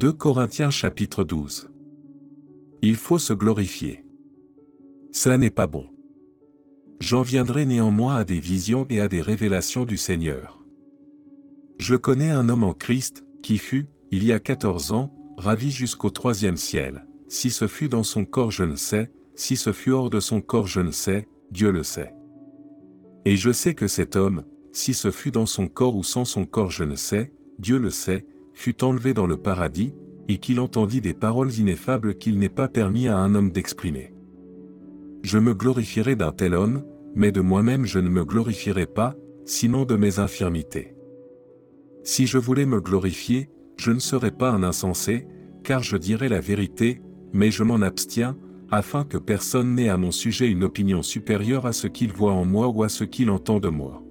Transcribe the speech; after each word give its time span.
2 0.00 0.14
Corinthiens 0.14 0.70
chapitre 0.70 1.24
12. 1.24 1.68
Il 2.80 2.96
faut 2.96 3.18
se 3.18 3.34
glorifier. 3.34 4.02
Cela 5.12 5.36
n'est 5.36 5.50
pas 5.50 5.66
bon. 5.66 5.88
J'en 7.00 7.20
viendrai 7.20 7.66
néanmoins 7.66 8.16
à 8.16 8.24
des 8.24 8.40
visions 8.40 8.86
et 8.88 8.98
à 8.98 9.08
des 9.08 9.20
révélations 9.20 9.84
du 9.84 9.98
Seigneur. 9.98 10.64
Je 11.78 11.96
connais 11.96 12.30
un 12.30 12.48
homme 12.48 12.64
en 12.64 12.72
Christ, 12.72 13.26
qui 13.42 13.58
fut, 13.58 13.88
il 14.10 14.24
y 14.24 14.32
a 14.32 14.40
14 14.40 14.92
ans, 14.92 15.12
ravi 15.36 15.70
jusqu'au 15.70 16.08
troisième 16.08 16.56
ciel. 16.56 17.06
Si 17.28 17.50
ce 17.50 17.66
fut 17.66 17.90
dans 17.90 18.02
son 18.02 18.24
corps 18.24 18.50
je 18.50 18.64
ne 18.64 18.76
sais, 18.76 19.12
si 19.34 19.54
ce 19.54 19.70
fut 19.70 19.90
hors 19.90 20.08
de 20.08 20.20
son 20.20 20.40
corps 20.40 20.66
je 20.66 20.80
ne 20.80 20.92
sais, 20.92 21.28
Dieu 21.50 21.70
le 21.70 21.82
sait. 21.82 22.14
Et 23.26 23.36
je 23.36 23.52
sais 23.52 23.74
que 23.74 23.86
cet 23.86 24.16
homme, 24.16 24.44
si 24.72 24.94
ce 24.94 25.10
fut 25.10 25.30
dans 25.30 25.44
son 25.44 25.68
corps 25.68 25.94
ou 25.94 26.04
sans 26.04 26.24
son 26.24 26.46
corps 26.46 26.70
je 26.70 26.84
ne 26.84 26.96
sais, 26.96 27.34
Dieu 27.58 27.78
le 27.78 27.90
sait, 27.90 28.24
fut 28.60 28.84
enlevé 28.84 29.14
dans 29.14 29.26
le 29.26 29.38
paradis, 29.38 29.94
et 30.28 30.36
qu'il 30.36 30.60
entendit 30.60 31.00
des 31.00 31.14
paroles 31.14 31.50
ineffables 31.54 32.16
qu'il 32.16 32.38
n'est 32.38 32.50
pas 32.50 32.68
permis 32.68 33.08
à 33.08 33.16
un 33.16 33.34
homme 33.34 33.52
d'exprimer. 33.52 34.12
Je 35.22 35.38
me 35.38 35.54
glorifierai 35.54 36.14
d'un 36.14 36.30
tel 36.30 36.52
homme, 36.52 36.84
mais 37.14 37.32
de 37.32 37.40
moi-même 37.40 37.86
je 37.86 37.98
ne 37.98 38.10
me 38.10 38.22
glorifierai 38.22 38.84
pas, 38.84 39.16
sinon 39.46 39.86
de 39.86 39.96
mes 39.96 40.18
infirmités. 40.18 40.94
Si 42.04 42.26
je 42.26 42.36
voulais 42.36 42.66
me 42.66 42.82
glorifier, 42.82 43.48
je 43.78 43.92
ne 43.92 43.98
serais 43.98 44.30
pas 44.30 44.50
un 44.50 44.62
insensé, 44.62 45.26
car 45.64 45.82
je 45.82 45.96
dirais 45.96 46.28
la 46.28 46.40
vérité, 46.40 47.00
mais 47.32 47.50
je 47.50 47.64
m'en 47.64 47.80
abstiens, 47.80 48.36
afin 48.70 49.04
que 49.04 49.16
personne 49.16 49.74
n'ait 49.74 49.88
à 49.88 49.96
mon 49.96 50.10
sujet 50.10 50.50
une 50.50 50.64
opinion 50.64 51.02
supérieure 51.02 51.64
à 51.64 51.72
ce 51.72 51.86
qu'il 51.86 52.12
voit 52.12 52.34
en 52.34 52.44
moi 52.44 52.68
ou 52.68 52.82
à 52.82 52.90
ce 52.90 53.04
qu'il 53.04 53.30
entend 53.30 53.58
de 53.58 53.70
moi. 53.70 54.02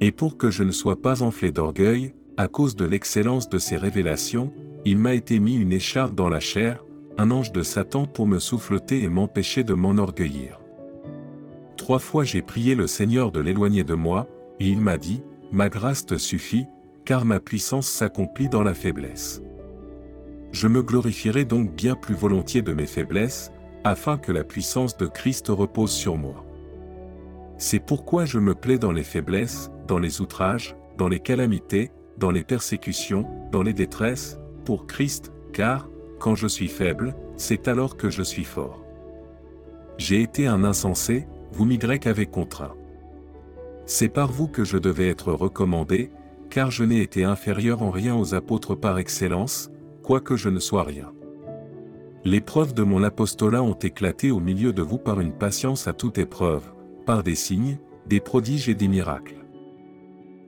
Et 0.00 0.10
pour 0.10 0.36
que 0.36 0.50
je 0.50 0.64
ne 0.64 0.72
sois 0.72 1.00
pas 1.00 1.22
enflé 1.22 1.52
d'orgueil, 1.52 2.12
à 2.36 2.48
cause 2.48 2.76
de 2.76 2.84
l'excellence 2.84 3.48
de 3.48 3.58
ces 3.58 3.76
révélations, 3.76 4.52
il 4.84 4.98
m'a 4.98 5.14
été 5.14 5.40
mis 5.40 5.56
une 5.56 5.72
écharpe 5.72 6.14
dans 6.14 6.28
la 6.28 6.40
chair, 6.40 6.84
un 7.18 7.30
ange 7.30 7.50
de 7.50 7.62
Satan 7.62 8.06
pour 8.06 8.26
me 8.26 8.38
souffleter 8.38 9.02
et 9.02 9.08
m'empêcher 9.08 9.64
de 9.64 9.74
m'enorgueillir. 9.74 10.60
Trois 11.76 11.98
fois 11.98 12.24
j'ai 12.24 12.42
prié 12.42 12.74
le 12.74 12.86
Seigneur 12.86 13.32
de 13.32 13.40
l'éloigner 13.40 13.84
de 13.84 13.94
moi, 13.94 14.28
et 14.60 14.68
il 14.68 14.80
m'a 14.80 14.98
dit, 14.98 15.22
Ma 15.52 15.68
grâce 15.68 16.04
te 16.04 16.18
suffit, 16.18 16.66
car 17.04 17.24
ma 17.24 17.40
puissance 17.40 17.88
s'accomplit 17.88 18.48
dans 18.48 18.62
la 18.62 18.74
faiblesse. 18.74 19.40
Je 20.52 20.68
me 20.68 20.82
glorifierai 20.82 21.44
donc 21.44 21.74
bien 21.74 21.94
plus 21.94 22.14
volontiers 22.14 22.62
de 22.62 22.72
mes 22.72 22.86
faiblesses, 22.86 23.52
afin 23.84 24.18
que 24.18 24.32
la 24.32 24.44
puissance 24.44 24.96
de 24.96 25.06
Christ 25.06 25.48
repose 25.48 25.92
sur 25.92 26.16
moi. 26.16 26.44
C'est 27.58 27.78
pourquoi 27.78 28.24
je 28.24 28.38
me 28.38 28.54
plais 28.54 28.78
dans 28.78 28.92
les 28.92 29.04
faiblesses, 29.04 29.70
dans 29.86 29.98
les 29.98 30.20
outrages, 30.20 30.76
dans 30.98 31.08
les 31.08 31.20
calamités, 31.20 31.92
dans 32.18 32.30
les 32.30 32.44
persécutions, 32.44 33.26
dans 33.52 33.62
les 33.62 33.72
détresses, 33.72 34.38
pour 34.64 34.86
Christ, 34.86 35.32
car, 35.52 35.88
quand 36.18 36.34
je 36.34 36.46
suis 36.46 36.68
faible, 36.68 37.14
c'est 37.36 37.68
alors 37.68 37.96
que 37.96 38.10
je 38.10 38.22
suis 38.22 38.44
fort. 38.44 38.82
J'ai 39.98 40.22
été 40.22 40.46
un 40.46 40.64
insensé, 40.64 41.26
vous 41.52 41.64
m'y 41.64 41.78
avez 42.04 42.26
contraint. 42.26 42.74
C'est 43.86 44.08
par 44.08 44.32
vous 44.32 44.48
que 44.48 44.64
je 44.64 44.78
devais 44.78 45.08
être 45.08 45.32
recommandé, 45.32 46.10
car 46.50 46.70
je 46.70 46.84
n'ai 46.84 47.00
été 47.00 47.24
inférieur 47.24 47.82
en 47.82 47.90
rien 47.90 48.16
aux 48.16 48.34
apôtres 48.34 48.74
par 48.74 48.98
excellence, 48.98 49.70
quoique 50.02 50.36
je 50.36 50.48
ne 50.48 50.58
sois 50.58 50.82
rien. 50.82 51.12
Les 52.24 52.40
preuves 52.40 52.74
de 52.74 52.82
mon 52.82 53.02
apostolat 53.04 53.62
ont 53.62 53.78
éclaté 53.78 54.30
au 54.30 54.40
milieu 54.40 54.72
de 54.72 54.82
vous 54.82 54.98
par 54.98 55.20
une 55.20 55.32
patience 55.32 55.86
à 55.86 55.92
toute 55.92 56.18
épreuve, 56.18 56.64
par 57.04 57.22
des 57.22 57.36
signes, 57.36 57.78
des 58.06 58.20
prodiges 58.20 58.68
et 58.68 58.74
des 58.74 58.88
miracles. 58.88 59.45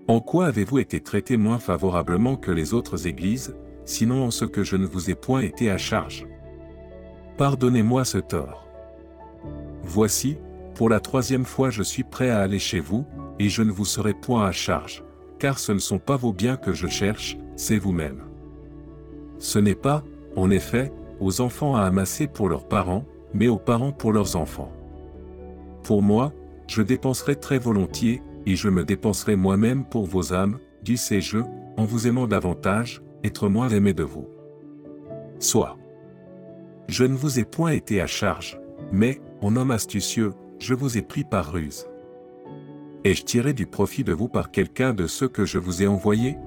En 0.08 0.20
quoi 0.20 0.46
avez-vous 0.46 0.78
été 0.78 1.00
traité 1.00 1.36
moins 1.36 1.58
favorablement 1.58 2.36
que 2.36 2.50
les 2.50 2.72
autres 2.72 3.06
églises, 3.06 3.54
sinon 3.84 4.24
en 4.24 4.30
ce 4.30 4.46
que 4.46 4.64
je 4.64 4.76
ne 4.76 4.86
vous 4.86 5.10
ai 5.10 5.14
point 5.14 5.42
été 5.42 5.70
à 5.70 5.76
charge? 5.76 6.26
Pardonnez-moi 7.36 8.06
ce 8.06 8.16
tort. 8.16 8.66
Voici, 9.82 10.38
pour 10.74 10.88
la 10.88 11.00
troisième 11.00 11.44
fois 11.44 11.68
je 11.68 11.82
suis 11.82 12.04
prêt 12.04 12.30
à 12.30 12.40
aller 12.40 12.58
chez 12.58 12.80
vous, 12.80 13.04
et 13.38 13.50
je 13.50 13.62
ne 13.62 13.70
vous 13.70 13.84
serai 13.84 14.14
point 14.14 14.46
à 14.46 14.50
charge, 14.50 15.04
car 15.38 15.58
ce 15.58 15.72
ne 15.72 15.78
sont 15.78 15.98
pas 15.98 16.16
vos 16.16 16.32
biens 16.32 16.56
que 16.56 16.72
je 16.72 16.86
cherche, 16.86 17.36
c'est 17.54 17.78
vous-même. 17.78 18.22
Ce 19.38 19.58
n'est 19.58 19.74
pas, 19.74 20.02
en 20.36 20.50
effet, 20.50 20.90
aux 21.20 21.42
enfants 21.42 21.76
à 21.76 21.82
amasser 21.82 22.28
pour 22.28 22.48
leurs 22.48 22.66
parents, 22.66 23.04
mais 23.34 23.48
aux 23.48 23.58
parents 23.58 23.92
pour 23.92 24.14
leurs 24.14 24.36
enfants. 24.36 24.72
Pour 25.82 26.02
moi, 26.02 26.32
je 26.66 26.80
dépenserai 26.80 27.36
très 27.36 27.58
volontiers, 27.58 28.22
et 28.48 28.56
je 28.56 28.70
me 28.70 28.82
dépenserai 28.82 29.36
moi-même 29.36 29.84
pour 29.84 30.06
vos 30.06 30.32
âmes, 30.32 30.58
du 30.82 30.96
sais-je, 30.96 31.36
en 31.76 31.84
vous 31.84 32.06
aimant 32.08 32.26
davantage, 32.26 33.02
être 33.22 33.50
moins 33.50 33.68
aimé 33.68 33.92
de 33.92 34.02
vous. 34.02 34.26
Soit. 35.38 35.76
Je 36.88 37.04
ne 37.04 37.14
vous 37.14 37.38
ai 37.38 37.44
point 37.44 37.72
été 37.72 38.00
à 38.00 38.06
charge, 38.06 38.58
mais, 38.90 39.20
en 39.42 39.54
homme 39.54 39.70
astucieux, 39.70 40.32
je 40.58 40.72
vous 40.72 40.96
ai 40.96 41.02
pris 41.02 41.24
par 41.24 41.52
ruse. 41.52 41.88
Ai-je 43.04 43.22
tiré 43.24 43.52
du 43.52 43.66
profit 43.66 44.02
de 44.02 44.14
vous 44.14 44.28
par 44.28 44.50
quelqu'un 44.50 44.94
de 44.94 45.06
ceux 45.06 45.28
que 45.28 45.44
je 45.44 45.58
vous 45.58 45.82
ai 45.82 45.86
envoyés? 45.86 46.38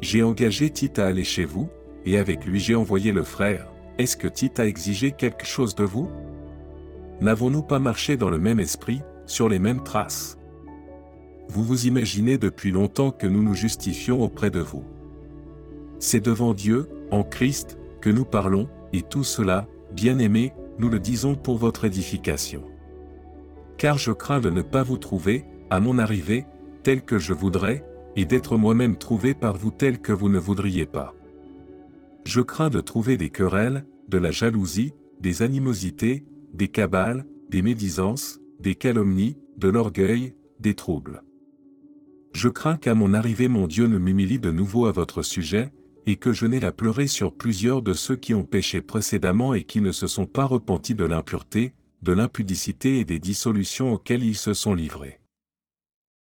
J'ai 0.00 0.22
engagé 0.22 0.70
Tite 0.70 0.98
à 0.98 1.08
aller 1.08 1.24
chez 1.24 1.44
vous, 1.44 1.68
et 2.06 2.16
avec 2.16 2.46
lui 2.46 2.58
j'ai 2.58 2.74
envoyé 2.74 3.12
le 3.12 3.22
frère. 3.22 3.70
Est-ce 3.98 4.16
que 4.16 4.28
Tite 4.28 4.60
a 4.60 4.66
exigé 4.66 5.12
quelque 5.12 5.44
chose 5.44 5.74
de 5.74 5.84
vous? 5.84 6.08
N'avons-nous 7.20 7.62
pas 7.62 7.80
marché 7.80 8.16
dans 8.16 8.30
le 8.30 8.38
même 8.38 8.60
esprit, 8.60 9.02
sur 9.26 9.50
les 9.50 9.58
mêmes 9.58 9.82
traces? 9.82 10.38
Vous 11.48 11.62
vous 11.62 11.86
imaginez 11.86 12.38
depuis 12.38 12.70
longtemps 12.70 13.10
que 13.10 13.26
nous 13.26 13.42
nous 13.42 13.54
justifions 13.54 14.22
auprès 14.22 14.50
de 14.50 14.60
vous. 14.60 14.84
C'est 15.98 16.24
devant 16.24 16.54
Dieu, 16.54 16.88
en 17.10 17.22
Christ, 17.22 17.78
que 18.00 18.10
nous 18.10 18.24
parlons, 18.24 18.68
et 18.92 19.02
tout 19.02 19.24
cela, 19.24 19.66
bien 19.92 20.18
aimés, 20.18 20.52
nous 20.78 20.88
le 20.88 21.00
disons 21.00 21.34
pour 21.34 21.56
votre 21.56 21.84
édification. 21.84 22.62
Car 23.78 23.98
je 23.98 24.12
crains 24.12 24.40
de 24.40 24.50
ne 24.50 24.62
pas 24.62 24.82
vous 24.82 24.98
trouver, 24.98 25.44
à 25.70 25.80
mon 25.80 25.98
arrivée, 25.98 26.46
tel 26.82 27.02
que 27.02 27.18
je 27.18 27.32
voudrais, 27.32 27.84
et 28.16 28.24
d'être 28.24 28.56
moi-même 28.56 28.96
trouvé 28.96 29.34
par 29.34 29.56
vous 29.56 29.70
tel 29.70 30.00
que 30.00 30.12
vous 30.12 30.28
ne 30.28 30.38
voudriez 30.38 30.86
pas. 30.86 31.14
Je 32.24 32.40
crains 32.40 32.70
de 32.70 32.80
trouver 32.80 33.16
des 33.16 33.30
querelles, 33.30 33.86
de 34.08 34.18
la 34.18 34.30
jalousie, 34.30 34.92
des 35.20 35.42
animosités, 35.42 36.24
des 36.52 36.68
cabales, 36.68 37.26
des 37.50 37.62
médisances, 37.62 38.40
des 38.60 38.74
calomnies, 38.74 39.36
de 39.56 39.68
l'orgueil, 39.68 40.34
des 40.60 40.74
troubles. 40.74 41.22
Je 42.36 42.50
crains 42.50 42.76
qu'à 42.76 42.94
mon 42.94 43.14
arrivée 43.14 43.48
mon 43.48 43.66
Dieu 43.66 43.86
ne 43.86 43.96
m'humilie 43.96 44.38
de 44.38 44.50
nouveau 44.50 44.84
à 44.84 44.92
votre 44.92 45.22
sujet, 45.22 45.72
et 46.04 46.16
que 46.16 46.34
je 46.34 46.44
n'ai 46.44 46.62
à 46.66 46.70
pleurer 46.70 47.06
sur 47.06 47.32
plusieurs 47.32 47.80
de 47.80 47.94
ceux 47.94 48.14
qui 48.14 48.34
ont 48.34 48.44
péché 48.44 48.82
précédemment 48.82 49.54
et 49.54 49.64
qui 49.64 49.80
ne 49.80 49.90
se 49.90 50.06
sont 50.06 50.26
pas 50.26 50.44
repentis 50.44 50.94
de 50.94 51.06
l'impureté, 51.06 51.72
de 52.02 52.12
l'impudicité 52.12 52.98
et 52.98 53.06
des 53.06 53.20
dissolutions 53.20 53.90
auxquelles 53.90 54.22
ils 54.22 54.36
se 54.36 54.52
sont 54.52 54.74
livrés. 54.74 55.18